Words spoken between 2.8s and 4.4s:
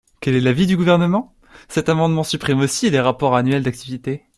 les rapports annuels d’activité.